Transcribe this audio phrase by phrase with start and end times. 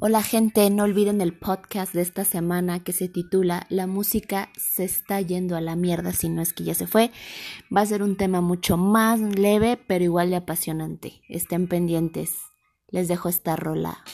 [0.00, 4.84] Hola gente, no olviden el podcast de esta semana que se titula La música se
[4.84, 7.10] está yendo a la mierda si no es que ya se fue.
[7.76, 11.20] Va a ser un tema mucho más leve pero igual de apasionante.
[11.28, 12.36] Estén pendientes.
[12.92, 14.04] Les dejo esta rola.